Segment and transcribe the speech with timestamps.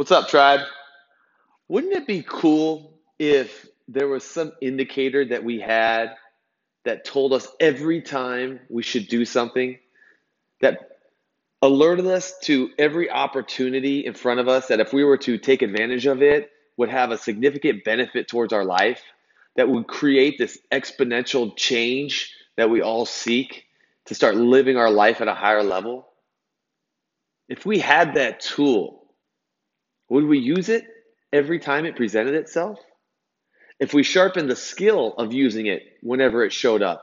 [0.00, 0.60] What's up, tribe?
[1.68, 6.14] Wouldn't it be cool if there was some indicator that we had
[6.86, 9.78] that told us every time we should do something,
[10.62, 10.92] that
[11.60, 15.60] alerted us to every opportunity in front of us, that if we were to take
[15.60, 19.02] advantage of it, would have a significant benefit towards our life,
[19.56, 23.66] that would create this exponential change that we all seek
[24.06, 26.08] to start living our life at a higher level?
[27.50, 28.99] If we had that tool,
[30.10, 30.84] would we use it
[31.32, 32.78] every time it presented itself?
[33.78, 37.02] If we sharpened the skill of using it whenever it showed up,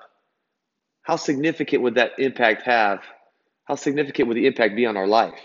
[1.02, 2.99] how significant would that impact have?
[3.63, 5.39] How significant would the impact be on our life?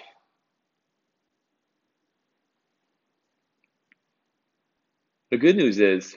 [5.30, 6.14] The good news is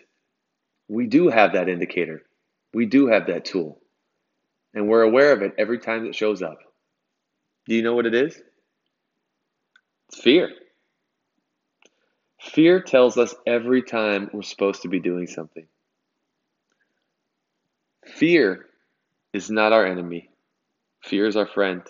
[0.90, 2.24] we do have that indicator.
[2.74, 3.80] We do have that tool.
[4.74, 6.58] And we're aware of it every time it shows up.
[7.68, 8.42] Do you know what it is?
[10.10, 10.50] It's fear.
[12.46, 15.66] Fear tells us every time we're supposed to be doing something.
[18.06, 18.68] Fear
[19.34, 20.30] is not our enemy.
[21.04, 21.82] Fear is our friend.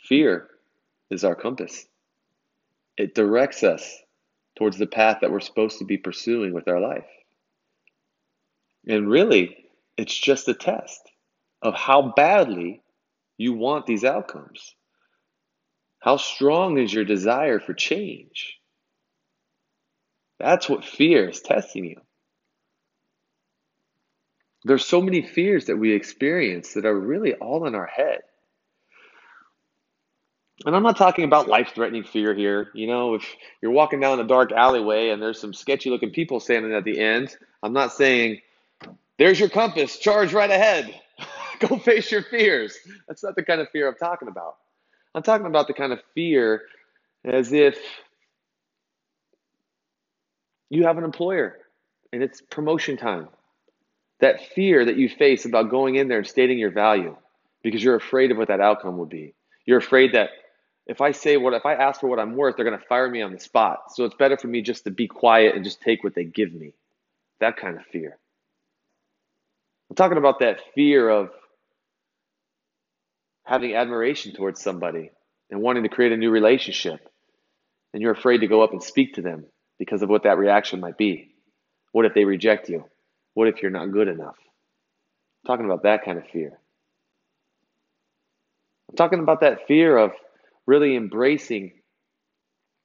[0.00, 0.48] Fear
[1.10, 1.86] is our compass.
[2.96, 4.00] It directs us
[4.56, 7.08] towards the path that we're supposed to be pursuing with our life.
[8.86, 9.56] And really,
[9.96, 11.00] it's just a test
[11.62, 12.80] of how badly
[13.38, 14.76] you want these outcomes.
[15.98, 18.60] How strong is your desire for change?
[20.38, 22.00] That's what fear is testing you.
[24.64, 28.22] There's so many fears that we experience that are really all in our head.
[30.64, 32.70] And I'm not talking about life threatening fear here.
[32.74, 36.40] You know, if you're walking down a dark alleyway and there's some sketchy looking people
[36.40, 38.40] standing at the end, I'm not saying,
[39.18, 40.94] there's your compass, charge right ahead,
[41.60, 42.78] go face your fears.
[43.06, 44.56] That's not the kind of fear I'm talking about.
[45.14, 46.62] I'm talking about the kind of fear
[47.24, 47.78] as if
[50.70, 51.56] you have an employer
[52.12, 53.28] and it's promotion time.
[54.20, 57.16] That fear that you face about going in there and stating your value
[57.62, 59.34] because you're afraid of what that outcome would be.
[59.66, 60.30] You're afraid that
[60.86, 63.08] if I say what, if I ask for what I'm worth, they're going to fire
[63.08, 63.94] me on the spot.
[63.94, 66.52] So it's better for me just to be quiet and just take what they give
[66.52, 66.74] me.
[67.40, 68.18] That kind of fear.
[69.90, 71.30] I'm talking about that fear of
[73.44, 75.10] having admiration towards somebody
[75.50, 77.00] and wanting to create a new relationship.
[77.92, 79.46] And you're afraid to go up and speak to them
[79.78, 81.34] because of what that reaction might be.
[81.92, 82.84] What if they reject you?
[83.34, 84.36] What if you're not good enough?
[84.38, 86.58] I'm talking about that kind of fear.
[88.90, 90.12] I'm talking about that fear of
[90.66, 91.72] really embracing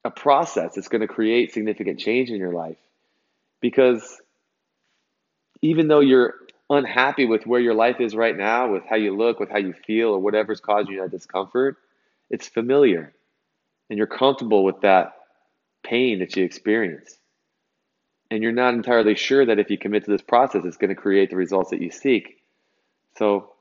[0.03, 2.77] a process that's going to create significant change in your life.
[3.61, 4.19] Because
[5.61, 6.35] even though you're
[6.69, 9.73] unhappy with where your life is right now, with how you look, with how you
[9.85, 11.77] feel, or whatever's causing you that discomfort,
[12.29, 13.13] it's familiar.
[13.89, 15.13] And you're comfortable with that
[15.83, 17.17] pain that you experience.
[18.31, 20.95] And you're not entirely sure that if you commit to this process, it's going to
[20.95, 22.43] create the results that you seek.
[23.17, 23.53] So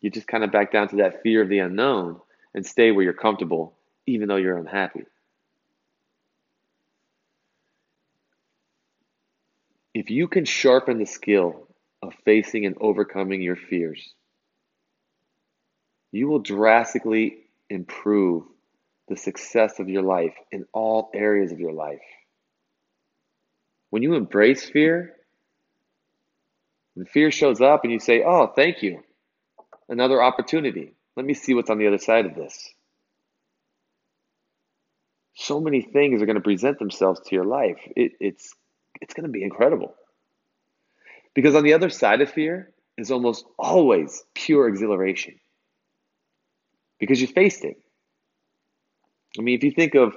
[0.00, 2.20] you just kind of back down to that fear of the unknown
[2.54, 3.74] and stay where you're comfortable,
[4.06, 5.04] even though you're unhappy.
[9.94, 11.66] If you can sharpen the skill
[12.02, 14.14] of facing and overcoming your fears,
[16.12, 17.38] you will drastically
[17.68, 18.44] improve
[19.08, 22.00] the success of your life in all areas of your life.
[23.90, 25.14] When you embrace fear,
[26.94, 29.02] when fear shows up and you say, Oh, thank you,
[29.88, 30.94] another opportunity.
[31.16, 32.72] Let me see what's on the other side of this.
[35.34, 37.78] So many things are going to present themselves to your life.
[37.96, 38.54] It, it's,
[39.00, 39.94] it's going to be incredible.
[41.34, 45.38] Because on the other side of fear is almost always pure exhilaration.
[46.98, 47.80] Because you faced it.
[49.36, 50.14] I mean, if you think of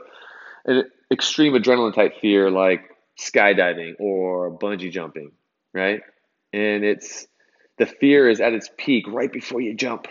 [0.65, 2.81] an extreme adrenaline type fear like
[3.19, 5.31] skydiving or bungee jumping,
[5.73, 6.01] right?
[6.53, 7.27] And it's
[7.77, 10.07] the fear is at its peak right before you jump.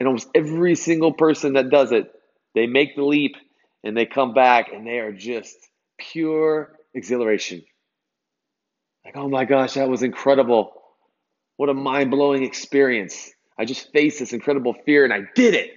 [0.00, 2.10] And almost every single person that does it,
[2.54, 3.36] they make the leap
[3.84, 5.56] and they come back and they are just
[5.98, 7.62] pure exhilaration.
[9.04, 10.72] Like, oh my gosh, that was incredible.
[11.56, 13.30] What a mind blowing experience.
[13.58, 15.72] I just faced this incredible fear and I did it.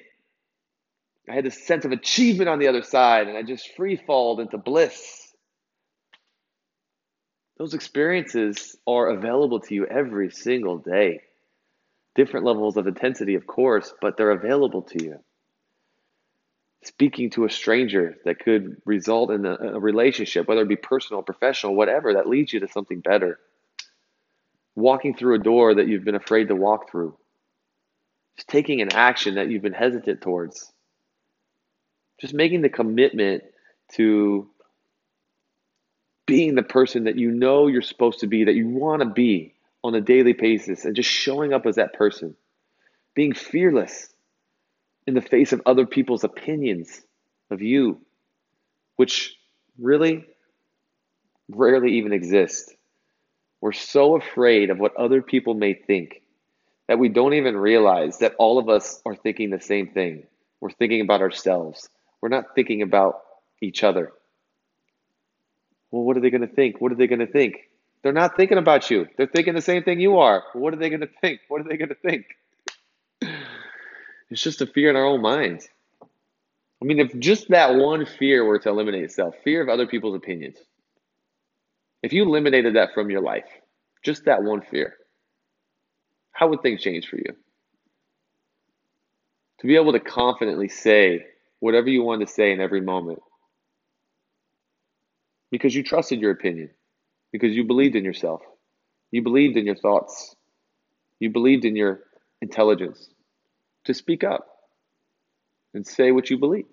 [1.29, 4.39] I had this sense of achievement on the other side, and I just free falled
[4.39, 5.33] into bliss.
[7.57, 11.21] Those experiences are available to you every single day.
[12.15, 15.19] Different levels of intensity, of course, but they're available to you.
[16.83, 21.21] Speaking to a stranger that could result in a, a relationship, whether it be personal,
[21.21, 23.39] professional, whatever, that leads you to something better.
[24.75, 27.15] Walking through a door that you've been afraid to walk through.
[28.38, 30.74] Just taking an action that you've been hesitant towards
[32.21, 33.44] just making the commitment
[33.95, 34.47] to
[36.27, 39.56] being the person that you know you're supposed to be, that you want to be
[39.83, 42.35] on a daily basis, and just showing up as that person,
[43.15, 44.07] being fearless
[45.07, 47.01] in the face of other people's opinions
[47.50, 48.00] of you,
[48.95, 49.35] which
[49.79, 50.24] really
[51.50, 52.74] rarely even exist.
[53.59, 56.21] We're so afraid of what other people may think
[56.88, 60.24] that we don't even realize that all of us are thinking the same thing.
[60.59, 61.89] We're thinking about ourselves.
[62.21, 63.21] We're not thinking about
[63.62, 64.12] each other.
[65.89, 66.79] Well, what are they going to think?
[66.79, 67.56] What are they going to think?
[68.01, 69.07] They're not thinking about you.
[69.18, 70.44] They're thinking the same thing you are.
[70.53, 71.41] What are they going to think?
[71.50, 72.25] What are they going to think?
[74.29, 75.68] It's just a fear in our own minds.
[76.81, 80.15] I mean, if just that one fear were to eliminate itself, fear of other people's
[80.15, 80.57] opinions,
[82.01, 83.45] if you eliminated that from your life,
[84.03, 84.95] just that one fear,
[86.31, 87.35] how would things change for you?
[89.59, 91.25] To be able to confidently say
[91.62, 93.19] whatever you want to say in every moment
[95.52, 96.69] because you trusted your opinion,
[97.31, 98.42] because you believed in yourself,
[99.12, 100.36] you believed in your thoughts,
[101.19, 102.02] you believed in your
[102.42, 103.10] intelligence
[103.86, 104.48] to speak up
[105.74, 106.66] and say what you believe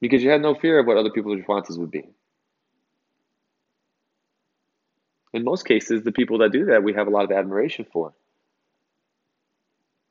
[0.00, 2.08] because you had no fear of what other people's responses would be.
[5.32, 8.14] In most cases, the people that do that, we have a lot of admiration for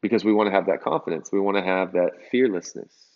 [0.02, 1.32] because we want to have that confidence.
[1.32, 3.11] We want to have that fearlessness.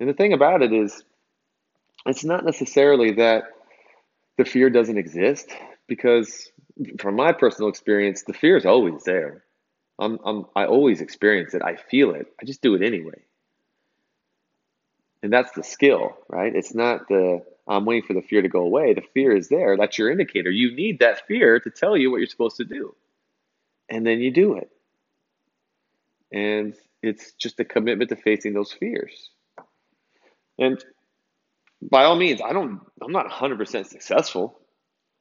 [0.00, 1.04] And the thing about it is,
[2.06, 3.44] it's not necessarily that
[4.38, 5.48] the fear doesn't exist,
[5.86, 6.50] because
[6.98, 9.44] from my personal experience, the fear is always there.
[9.98, 11.60] I'm, I'm, I always experience it.
[11.62, 12.26] I feel it.
[12.40, 13.20] I just do it anyway.
[15.22, 16.56] And that's the skill, right?
[16.56, 18.94] It's not the I'm waiting for the fear to go away.
[18.94, 19.76] The fear is there.
[19.76, 20.50] That's your indicator.
[20.50, 22.96] You need that fear to tell you what you're supposed to do.
[23.88, 24.70] And then you do it.
[26.32, 29.30] And it's just a commitment to facing those fears.
[30.60, 30.84] And
[31.82, 34.60] by all means, I don't I'm not 100% successful,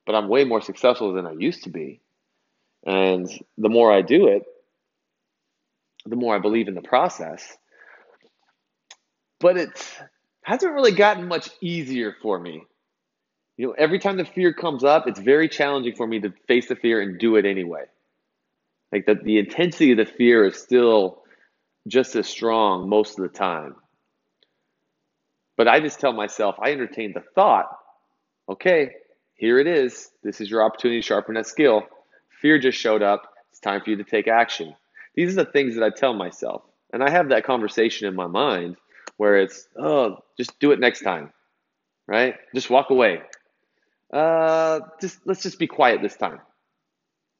[0.05, 2.01] but I'm way more successful than I used to be.
[2.85, 3.27] And
[3.57, 4.43] the more I do it,
[6.05, 7.57] the more I believe in the process.
[9.39, 9.99] But it
[10.43, 12.63] hasn't really gotten much easier for me.
[13.57, 16.67] You know, every time the fear comes up, it's very challenging for me to face
[16.67, 17.83] the fear and do it anyway.
[18.91, 21.23] Like the, the intensity of the fear is still
[21.87, 23.75] just as strong most of the time.
[25.59, 27.65] But I just tell myself, I entertain the thought,
[28.47, 28.91] okay,
[29.33, 30.09] here it is.
[30.23, 31.83] This is your opportunity to sharpen that skill.
[32.41, 33.23] Fear just showed up.
[33.51, 34.73] It's time for you to take action.
[35.15, 36.61] These are the things that I tell myself.
[36.93, 38.77] And I have that conversation in my mind
[39.17, 41.33] where it's, oh, just do it next time,
[42.07, 42.35] right?
[42.55, 43.19] Just walk away.
[44.13, 46.39] Uh, just let's just be quiet this time.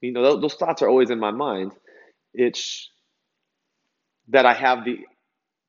[0.02, 1.72] You know, those, those thoughts are always in my mind.
[2.34, 2.90] It's
[4.28, 5.06] that I have the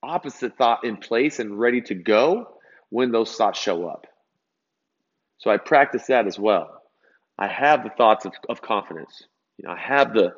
[0.03, 2.49] opposite thought in place and ready to go
[2.89, 4.07] when those thoughts show up.
[5.39, 6.83] So I practice that as well.
[7.39, 9.23] I have the thoughts of, of confidence.
[9.57, 10.35] You know, I have the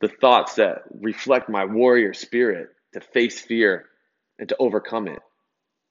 [0.00, 3.86] the thoughts that reflect my warrior spirit to face fear
[4.38, 5.20] and to overcome it.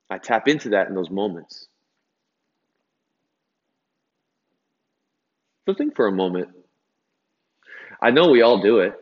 [0.09, 1.67] I tap into that in those moments.
[5.65, 6.49] So think for a moment.
[7.99, 8.93] I know we all do it.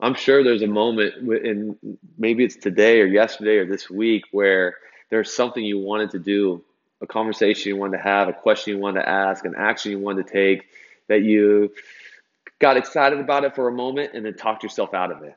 [0.00, 1.14] I'm sure there's a moment
[1.44, 4.76] in maybe it's today or yesterday or this week where
[5.10, 6.62] there's something you wanted to do,
[7.00, 9.98] a conversation you wanted to have, a question you wanted to ask, an action you
[9.98, 10.66] wanted to take
[11.08, 11.72] that you
[12.58, 15.36] got excited about it for a moment and then talked yourself out of it.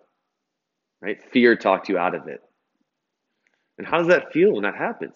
[1.01, 1.21] Right?
[1.31, 2.41] Fear talked you out of it.
[3.77, 5.15] And how does that feel when that happens?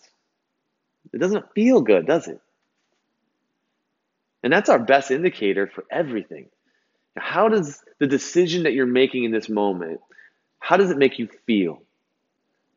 [1.13, 2.39] It doesn't feel good, does it?
[4.43, 6.48] And that's our best indicator for everything.
[7.17, 9.99] How does the decision that you're making in this moment,
[10.59, 11.81] how does it make you feel?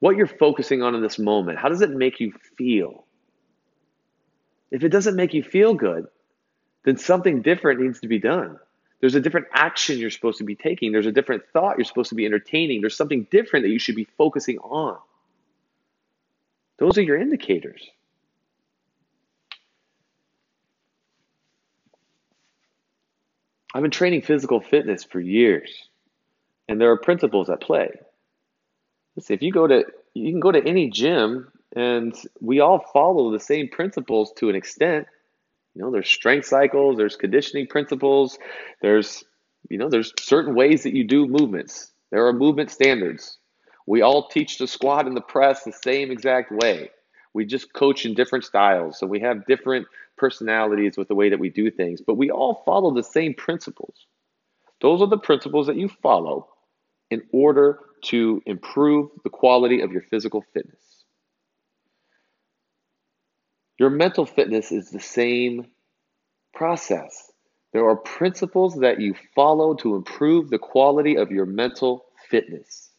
[0.00, 3.04] What you're focusing on in this moment, how does it make you feel?
[4.70, 6.06] If it doesn't make you feel good,
[6.84, 8.58] then something different needs to be done.
[9.00, 10.92] There's a different action you're supposed to be taking.
[10.92, 12.80] There's a different thought you're supposed to be entertaining.
[12.80, 14.98] There's something different that you should be focusing on.
[16.78, 17.88] Those are your indicators.
[23.74, 25.88] I've been training physical fitness for years,
[26.68, 27.90] and there are principles at play.
[29.16, 33.32] Listen, if you go to, you can go to any gym, and we all follow
[33.32, 35.08] the same principles to an extent.
[35.74, 38.38] You know, there's strength cycles, there's conditioning principles,
[38.80, 39.24] there's,
[39.68, 41.90] you know, there's certain ways that you do movements.
[42.12, 43.38] There are movement standards.
[43.88, 46.90] We all teach the squat and the press the same exact way.
[47.32, 49.00] We just coach in different styles.
[49.00, 52.62] So we have different personalities with the way that we do things, but we all
[52.64, 54.06] follow the same principles.
[54.80, 56.48] Those are the principles that you follow
[57.10, 61.04] in order to improve the quality of your physical fitness.
[63.78, 65.66] Your mental fitness is the same
[66.54, 67.30] process.
[67.72, 72.90] There are principles that you follow to improve the quality of your mental fitness.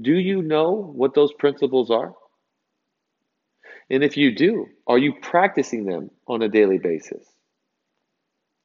[0.00, 2.14] Do you know what those principles are?
[3.88, 7.24] And if you do, are you practicing them on a daily basis?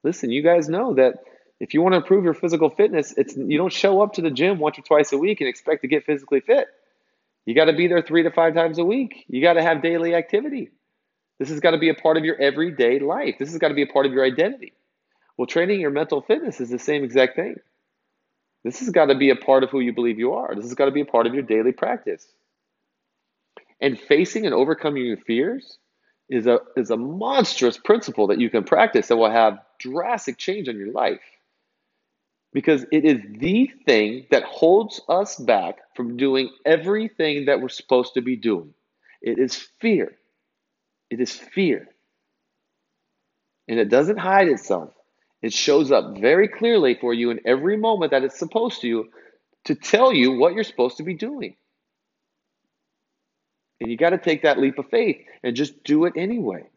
[0.04, 1.16] Listen, you guys know that
[1.60, 4.32] if you want to improve your physical fitness, it's you don't show up to the
[4.32, 6.68] gym once or twice a week and expect to get physically fit.
[7.46, 9.26] You got to be there 3 to 5 times a week.
[9.28, 10.70] You got to have daily activity.
[11.38, 13.36] This has got to be a part of your everyday life.
[13.40, 14.74] This has got to be a part of your identity.
[15.38, 17.56] Well, training your mental fitness is the same exact thing.
[18.64, 20.54] This has got to be a part of who you believe you are.
[20.54, 22.28] This has got to be a part of your daily practice.
[23.82, 25.80] And facing and overcoming your fears
[26.30, 30.70] is a, is a monstrous principle that you can practice that will have drastic change
[30.70, 31.22] on your life.
[32.54, 38.14] Because it is the thing that holds us back from doing everything that we're supposed
[38.16, 38.74] to be doing.
[39.22, 40.14] It is fear.
[41.10, 41.88] It is fear.
[43.68, 44.94] And it doesn't hide itself.
[45.42, 49.08] It shows up very clearly for you in every moment that it's supposed to
[49.66, 51.56] to tell you what you're supposed to be doing.
[53.82, 56.70] And you got to take that leap of faith and just do it anyway.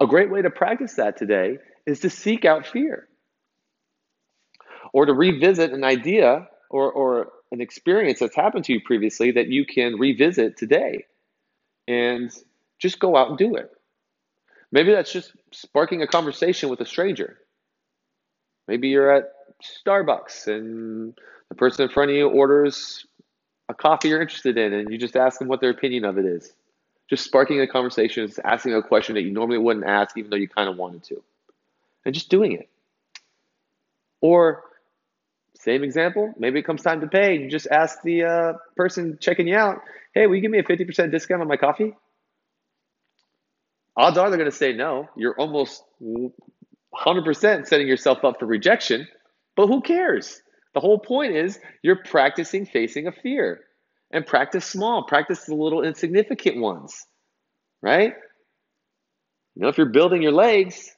[0.00, 3.06] A great way to practice that today is to seek out fear
[4.92, 9.46] or to revisit an idea or, or an experience that's happened to you previously that
[9.46, 11.04] you can revisit today
[11.86, 12.32] and
[12.80, 13.70] just go out and do it.
[14.72, 17.38] Maybe that's just sparking a conversation with a stranger.
[18.66, 19.32] Maybe you're at
[19.86, 21.16] Starbucks and
[21.48, 23.06] the person in front of you orders
[23.70, 26.26] a coffee you're interested in and you just ask them what their opinion of it
[26.26, 26.52] is.
[27.08, 30.36] Just sparking a conversation, just asking a question that you normally wouldn't ask even though
[30.36, 31.22] you kind of wanted to.
[32.04, 32.68] And just doing it.
[34.20, 34.64] Or
[35.54, 39.46] same example, maybe it comes time to pay you just ask the uh, person checking
[39.46, 39.82] you out,
[40.14, 41.94] hey, will you give me a 50% discount on my coffee?
[43.96, 45.08] Odds are they're going to say no.
[45.16, 49.06] You're almost 100% setting yourself up for rejection,
[49.56, 50.40] but who cares?
[50.74, 53.60] The whole point is you're practicing facing a fear
[54.10, 57.06] and practice small, practice the little insignificant ones,
[57.82, 58.14] right?
[59.54, 60.94] You know, if you're building your legs,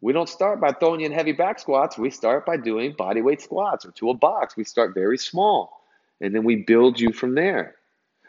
[0.00, 1.98] we don't start by throwing you in heavy back squats.
[1.98, 4.56] We start by doing body weight squats or to a box.
[4.56, 5.80] We start very small
[6.20, 7.74] and then we build you from there.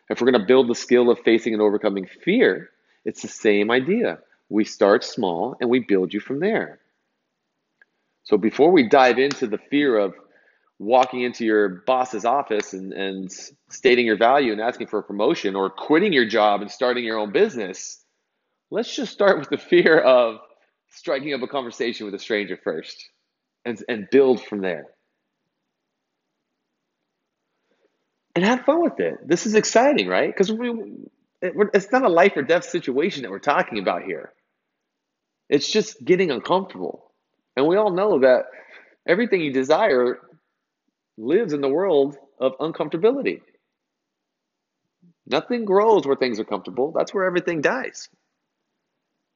[0.09, 2.71] If we're going to build the skill of facing and overcoming fear,
[3.05, 4.19] it's the same idea.
[4.49, 6.79] We start small and we build you from there.
[8.23, 10.15] So before we dive into the fear of
[10.79, 13.31] walking into your boss's office and, and
[13.69, 17.19] stating your value and asking for a promotion or quitting your job and starting your
[17.19, 18.03] own business,
[18.71, 20.39] let's just start with the fear of
[20.89, 23.09] striking up a conversation with a stranger first
[23.65, 24.87] and, and build from there.
[28.35, 29.15] and have fun with it.
[29.27, 30.29] This is exciting, right?
[30.33, 30.69] Because we,
[31.41, 34.31] it, it's not a life or death situation that we're talking about here.
[35.49, 37.11] It's just getting uncomfortable.
[37.57, 38.45] And we all know that
[39.07, 40.19] everything you desire
[41.19, 43.41] lives in the world of uncomfortability.
[45.27, 46.93] Nothing grows where things are comfortable.
[46.95, 48.09] That's where everything dies.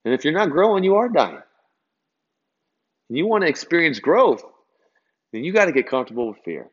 [0.05, 1.41] And if you're not growing, you are dying.
[3.09, 4.43] And you want to experience growth,
[5.31, 6.69] then you got to get comfortable with fear.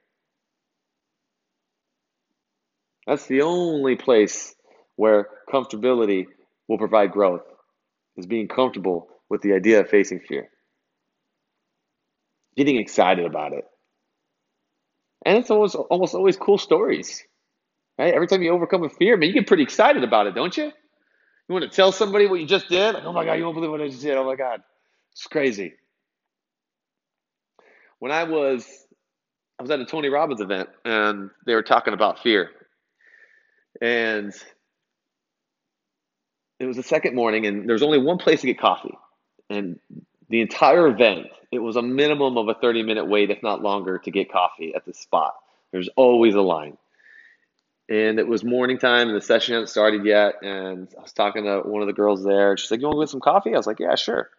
[3.06, 4.54] That's the only place
[4.96, 6.26] where comfortability
[6.68, 7.42] will provide growth,
[8.16, 10.48] is being comfortable with the idea of facing fear.
[12.56, 13.64] Getting excited about it.
[15.24, 17.24] And it's almost, almost always cool stories.
[17.98, 18.14] Right?
[18.14, 20.64] Every time you overcome a fear, man, you get pretty excited about it, don't you?
[20.64, 22.94] You want to tell somebody what you just did?
[22.94, 24.16] Like, oh my God, you won't believe what I just did.
[24.16, 24.62] Oh my God.
[25.12, 25.74] It's crazy.
[27.98, 28.66] When I was
[29.58, 32.50] I was at a Tony Robbins event and they were talking about fear.
[33.82, 34.32] And
[36.58, 38.96] it was the second morning, and there was only one place to get coffee.
[39.48, 39.78] And
[40.30, 43.98] the entire event, it was a minimum of a 30 minute wait, if not longer,
[43.98, 45.34] to get coffee at the spot.
[45.72, 46.78] There's always a line.
[47.88, 50.34] And it was morning time, and the session hadn't started yet.
[50.42, 52.56] And I was talking to one of the girls there.
[52.56, 53.52] She's like, You want to get some coffee?
[53.52, 54.30] I was like, Yeah, sure.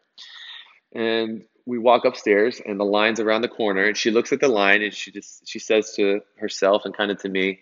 [0.95, 3.83] And we walk upstairs, and the line's around the corner.
[3.83, 7.11] And she looks at the line, and she just she says to herself and kind
[7.11, 7.59] of to me,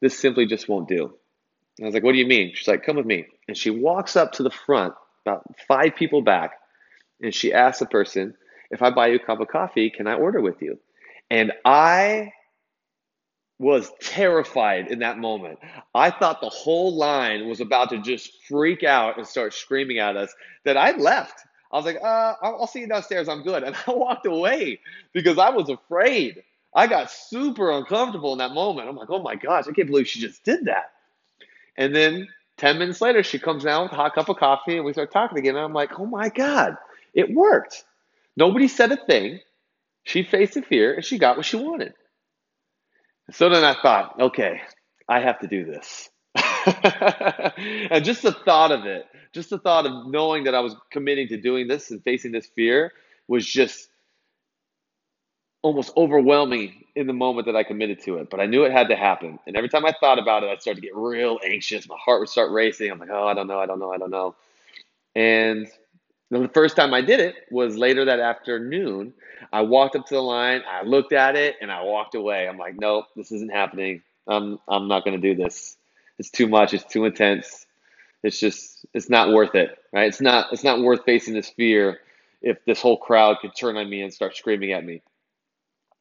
[0.00, 1.14] this simply just won't do.
[1.78, 2.52] And I was like, what do you mean?
[2.54, 3.26] She's like, come with me.
[3.46, 4.94] And she walks up to the front,
[5.24, 6.57] about five people back,
[7.20, 8.34] and she asks the person,
[8.70, 10.78] if I buy you a cup of coffee, can I order with you?
[11.30, 12.32] And I
[13.58, 15.58] was terrified in that moment.
[15.94, 20.16] I thought the whole line was about to just freak out and start screaming at
[20.16, 20.32] us
[20.64, 21.44] that I left.
[21.72, 23.28] I was like, uh, I'll see you downstairs.
[23.28, 23.62] I'm good.
[23.62, 24.80] And I walked away
[25.12, 26.42] because I was afraid.
[26.74, 28.88] I got super uncomfortable in that moment.
[28.88, 30.92] I'm like, oh my gosh, I can't believe she just did that.
[31.76, 34.84] And then 10 minutes later, she comes down with a hot cup of coffee and
[34.84, 35.56] we start talking again.
[35.56, 36.76] And I'm like, oh my God,
[37.14, 37.84] it worked.
[38.36, 39.40] Nobody said a thing.
[40.04, 41.94] She faced the fear and she got what she wanted.
[43.32, 44.60] So then I thought, okay,
[45.08, 46.08] I have to do this.
[46.34, 51.28] and just the thought of it, just the thought of knowing that I was committing
[51.28, 52.92] to doing this and facing this fear
[53.26, 53.88] was just
[55.62, 58.30] almost overwhelming in the moment that I committed to it.
[58.30, 59.38] But I knew it had to happen.
[59.46, 61.88] And every time I thought about it, I started to get real anxious.
[61.88, 62.90] My heart would start racing.
[62.90, 64.36] I'm like, oh, I don't know, I don't know, I don't know.
[65.14, 65.66] And
[66.30, 69.14] the first time I did it was later that afternoon.
[69.52, 72.48] I walked up to the line, I looked at it, and I walked away.
[72.48, 74.02] I'm like, nope, this isn't happening.
[74.26, 75.76] I'm I'm not going to do this.
[76.18, 76.74] It's too much.
[76.74, 77.66] It's too intense.
[78.22, 80.08] It's just it's not worth it, right?
[80.08, 82.00] It's not it's not worth facing this fear
[82.42, 85.02] if this whole crowd could turn on me and start screaming at me.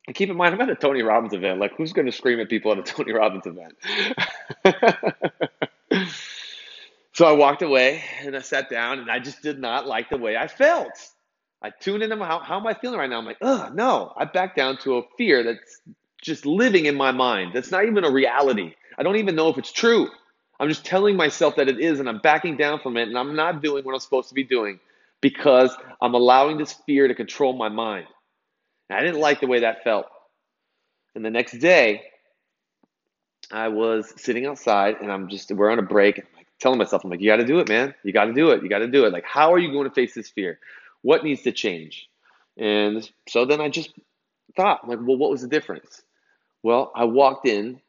[0.07, 1.59] And keep in mind, I'm at a Tony Robbins event.
[1.59, 3.75] Like, who's going to scream at people at a Tony Robbins event?
[7.17, 10.17] so I walked away and I sat down, and I just did not like the
[10.17, 10.91] way I felt.
[11.63, 13.17] I tuned into how, how am I feeling right now?
[13.17, 14.13] I'm like, oh, no.
[14.15, 15.81] I backed down to a fear that's
[16.21, 17.53] just living in my mind.
[17.55, 18.75] That's not even a reality.
[18.99, 20.07] I don't even know if it's true.
[20.59, 23.35] I'm just telling myself that it is, and I'm backing down from it, and I'm
[23.35, 24.79] not doing what I'm supposed to be doing
[25.19, 28.05] because I'm allowing this fear to control my mind.
[28.91, 30.05] And I didn't like the way that felt.
[31.15, 32.03] And the next day,
[33.51, 36.21] I was sitting outside, and I'm just, we're on a break.
[36.59, 37.93] Telling myself, I'm like, you got to do it, man.
[38.03, 38.63] You got to do it.
[38.63, 39.13] You got to do it.
[39.13, 40.59] Like, how are you going to face this fear?
[41.01, 42.09] What needs to change?
[42.57, 43.91] And so then I just
[44.55, 46.01] thought, like, well, what was the difference?
[46.63, 47.79] Well, I walked in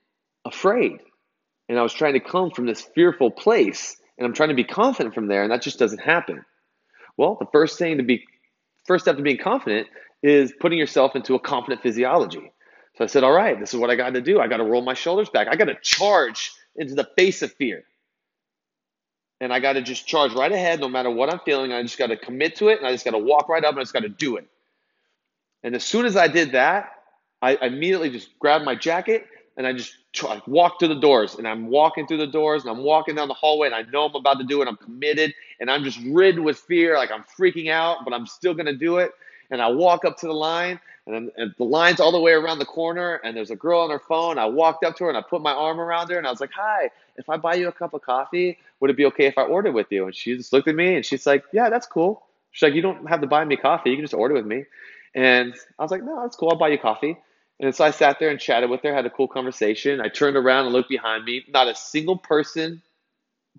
[0.45, 0.99] afraid.
[1.69, 4.65] And I was trying to come from this fearful place and I'm trying to be
[4.65, 6.45] confident from there, and that just doesn't happen.
[7.17, 8.25] Well, the first thing to be
[8.85, 9.87] first step to being confident
[10.23, 12.53] is putting yourself into a confident physiology.
[12.97, 14.41] So I said, all right, this is what I got to do.
[14.41, 15.47] I got to roll my shoulders back.
[15.49, 17.85] I got to charge into the face of fear.
[19.40, 21.73] And I got to just charge right ahead no matter what I'm feeling.
[21.73, 23.71] I just got to commit to it and I just got to walk right up
[23.71, 24.49] and I just got to do it.
[25.63, 26.93] And as soon as I did that,
[27.41, 31.47] I immediately just grabbed my jacket and I just try, walk to the doors and
[31.47, 34.15] I'm walking through the doors and I'm walking down the hallway and I know I'm
[34.15, 34.69] about to do it.
[34.69, 38.54] I'm committed and I'm just ridden with fear, like I'm freaking out, but I'm still
[38.54, 39.13] gonna do it.
[39.50, 42.58] And I walk up to the line and, and the line's all the way around
[42.58, 44.39] the corner and there's a girl on her phone.
[44.39, 46.41] I walked up to her and I put my arm around her and I was
[46.41, 49.39] like, "Hi, if I buy you a cup of coffee, would it be okay if
[49.39, 51.87] I order with you?" And she just looked at me and she's like, "Yeah, that's
[51.87, 53.91] cool." She's like, "You don't have to buy me coffee.
[53.91, 54.65] You can just order with me."
[55.15, 56.50] And I was like, "No, that's cool.
[56.50, 57.17] I'll buy you coffee."
[57.61, 60.00] And so I sat there and chatted with her, had a cool conversation.
[60.00, 61.45] I turned around and looked behind me.
[61.49, 62.82] Not a single person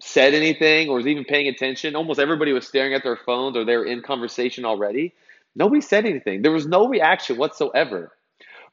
[0.02, 1.96] said anything or was even paying attention.
[1.96, 5.14] Almost everybody was staring at their phones or they were in conversation already.
[5.56, 6.42] Nobody said anything.
[6.42, 8.12] There was no reaction whatsoever.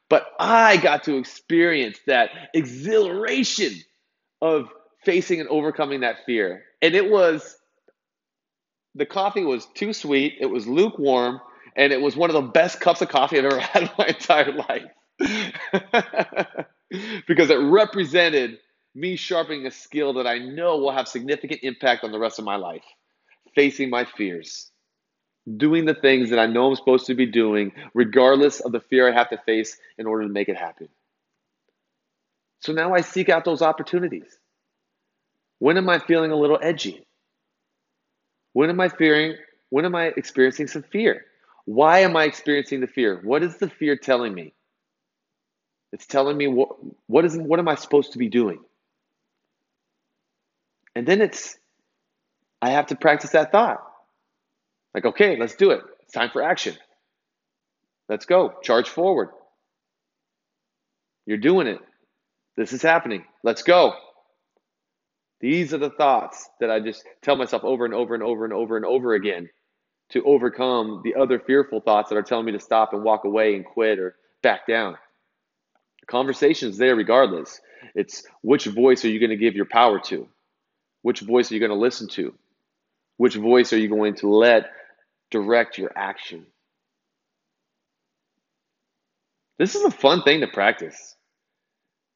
[0.09, 3.73] But I got to experience that exhilaration
[4.41, 4.69] of
[5.03, 6.63] facing and overcoming that fear.
[6.81, 7.57] And it was
[8.95, 11.39] the coffee was too sweet, it was lukewarm,
[11.75, 14.07] and it was one of the best cups of coffee I've ever had in my
[14.07, 14.85] entire life.
[17.27, 18.57] because it represented
[18.95, 22.45] me sharpening a skill that I know will have significant impact on the rest of
[22.45, 22.83] my life.
[23.55, 24.71] Facing my fears,
[25.55, 29.07] doing the things that I know I'm supposed to be doing, regardless of the fear
[29.09, 30.89] I have to face in order to make it happen.
[32.61, 34.37] So now I seek out those opportunities.
[35.59, 37.05] When am I feeling a little edgy?
[38.53, 39.35] When am I fearing?
[39.69, 41.25] When am I experiencing some fear?
[41.65, 43.19] Why am I experiencing the fear?
[43.23, 44.53] What is the fear telling me?
[45.93, 46.69] It's telling me what
[47.07, 48.59] what is what am I supposed to be doing?
[50.95, 51.57] And then it's
[52.61, 53.83] I have to practice that thought.
[54.93, 55.81] Like, okay, let's do it.
[56.03, 56.75] It's time for action.
[58.09, 58.53] Let's go.
[58.63, 59.29] Charge forward.
[61.25, 61.79] You're doing it.
[62.55, 63.25] This is happening.
[63.43, 63.93] Let's go.
[65.39, 68.53] These are the thoughts that I just tell myself over and over and over and
[68.53, 69.49] over and over again
[70.09, 73.55] to overcome the other fearful thoughts that are telling me to stop and walk away
[73.55, 74.97] and quit or back down.
[76.07, 77.59] Conversation's there regardless.
[77.93, 80.27] It's which voice are you going to give your power to?
[81.01, 82.33] Which voice are you going to listen to?
[83.17, 84.71] Which voice are you going to let
[85.31, 86.45] direct your action?
[89.59, 91.15] This is a fun thing to practice.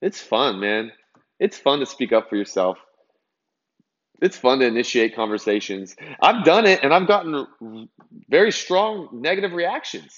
[0.02, 0.92] It's fun, man.
[1.40, 2.78] It's fun to speak up for yourself.
[4.22, 5.96] It's fun to initiate conversations.
[6.22, 7.48] I've done it and I've gotten
[8.30, 10.14] very strong negative reactions.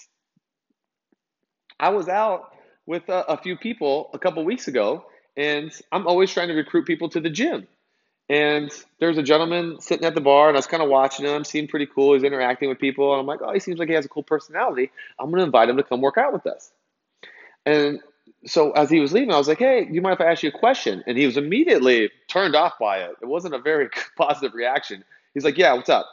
[1.79, 2.51] I was out
[2.85, 5.05] with a, a few people a couple weeks ago,
[5.37, 7.67] and I'm always trying to recruit people to the gym.
[8.29, 11.43] And there's a gentleman sitting at the bar, and I was kind of watching him.
[11.43, 12.13] Seemed pretty cool.
[12.13, 14.23] He's interacting with people, and I'm like, oh, he seems like he has a cool
[14.23, 14.91] personality.
[15.19, 16.71] I'm going to invite him to come work out with us.
[17.65, 17.99] And
[18.45, 20.43] so as he was leaving, I was like, "Hey, do you mind if I ask
[20.43, 23.15] you a question?" And he was immediately turned off by it.
[23.21, 25.03] It wasn't a very positive reaction.
[25.33, 26.09] He's like, "Yeah, what's up?"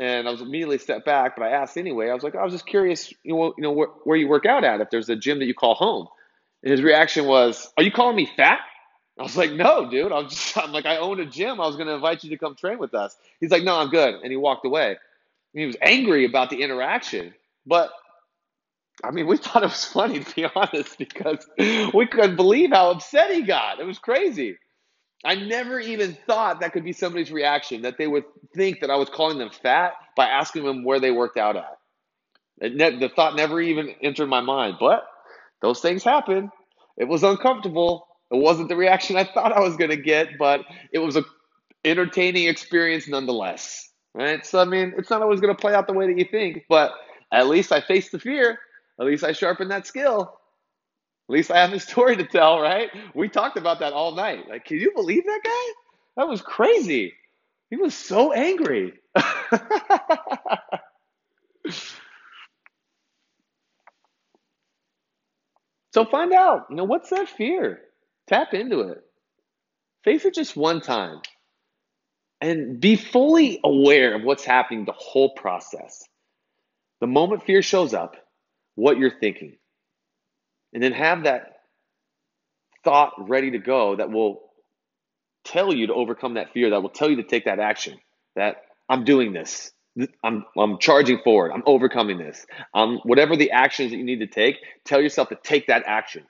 [0.00, 2.10] And I was immediately stepped back, but I asked anyway.
[2.10, 4.46] I was like, "I was just curious, you know, you know where, where you work
[4.46, 4.80] out at?
[4.80, 6.08] If there's a gym that you call home."
[6.62, 8.60] And his reaction was, "Are you calling me fat?"
[9.20, 10.12] I was like, "No, dude.
[10.12, 11.60] I'm just, I'm like, I own a gym.
[11.60, 13.90] I was going to invite you to come train with us." He's like, "No, I'm
[13.90, 14.90] good," and he walked away.
[15.54, 17.34] And he was angry about the interaction,
[17.66, 17.90] but
[19.02, 21.46] I mean, we thought it was funny to be honest because
[21.94, 23.80] we couldn't believe how upset he got.
[23.80, 24.56] It was crazy.
[25.24, 28.24] I never even thought that could be somebody's reaction, that they would
[28.54, 31.78] think that I was calling them fat by asking them where they worked out at.
[32.60, 35.06] Ne- the thought never even entered my mind, but
[35.62, 36.50] those things happen.
[36.98, 38.06] It was uncomfortable.
[38.34, 41.24] It wasn't the reaction I thought I was going to get, but it was a
[41.84, 43.90] entertaining experience nonetheless.
[44.14, 44.44] Right?
[44.46, 46.64] So I mean, it's not always going to play out the way that you think,
[46.68, 46.92] but
[47.32, 48.58] at least I faced the fear.
[49.00, 50.38] At least I sharpened that skill.
[51.28, 52.90] At least I have a story to tell, right?
[53.14, 54.48] We talked about that all night.
[54.48, 55.74] Like, can you believe that guy?
[56.18, 57.14] That was crazy.
[57.70, 58.94] He was so angry.
[65.94, 67.80] so find out, you know, what's that fear?
[68.28, 69.02] Tap into it.
[70.04, 71.20] Face it just one time
[72.40, 76.04] and be fully aware of what's happening the whole process.
[77.00, 78.16] The moment fear shows up,
[78.74, 79.56] what you're thinking.
[80.74, 81.52] And then have that
[82.84, 84.42] thought ready to go that will
[85.44, 87.98] tell you to overcome that fear, that will tell you to take that action,
[88.36, 88.56] that
[88.88, 89.72] I'm doing this.
[90.22, 91.52] I'm, I'm charging forward.
[91.52, 92.44] I'm overcoming this.
[92.74, 96.24] Um, whatever the actions that you need to take, tell yourself to take that action.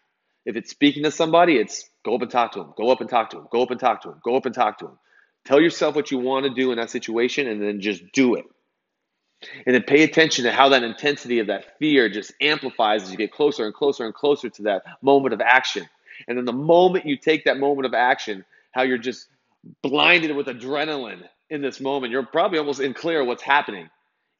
[0.44, 2.74] If it's speaking to somebody, it's go up and talk to them.
[2.76, 3.48] Go up and talk to them.
[3.50, 4.20] Go up and talk to them.
[4.22, 4.98] Go up and talk to them.
[5.44, 8.44] Tell yourself what you want to do in that situation and then just do it.
[9.66, 13.18] And then pay attention to how that intensity of that fear just amplifies as you
[13.18, 15.86] get closer and closer and closer to that moment of action.
[16.26, 19.28] And then the moment you take that moment of action, how you're just
[19.82, 23.90] blinded with adrenaline in this moment, you're probably almost in clear what's happening.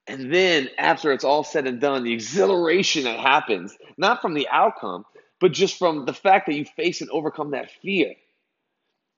[0.07, 4.49] And then after it's all said and done, the exhilaration that happens, not from the
[4.51, 5.05] outcome,
[5.45, 8.15] but just from the fact that you face and overcome that fear.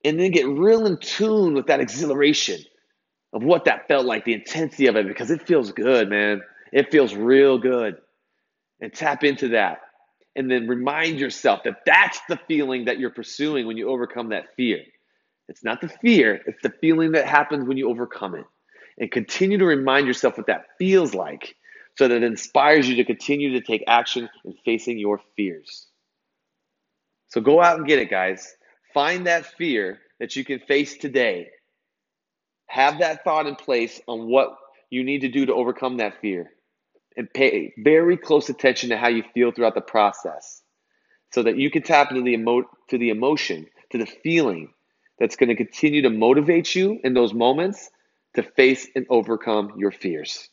[0.05, 2.65] And then get real in tune with that exhilaration
[3.33, 6.43] of what that felt like, the intensity of it, because it feels good, man.
[6.73, 7.99] It feels real good.
[8.81, 9.83] And tap into that.
[10.35, 14.47] And then remind yourself that that's the feeling that you're pursuing when you overcome that
[14.57, 14.81] fear.
[15.49, 18.47] It's not the fear, it's the feeling that happens when you overcome it.
[18.99, 21.55] And continue to remind yourself what that feels like
[21.97, 25.87] so that it inspires you to continue to take action in facing your fears.
[27.29, 28.55] So go out and get it, guys.
[28.95, 31.49] Find that fear that you can face today
[32.69, 34.57] have that thought in place on what
[34.91, 36.51] you need to do to overcome that fear.
[37.17, 40.62] And pay very close attention to how you feel throughout the process
[41.33, 44.73] so that you can tap into the, emo- to the emotion, to the feeling
[45.19, 47.91] that's going to continue to motivate you in those moments
[48.35, 50.49] to face and overcome your fears.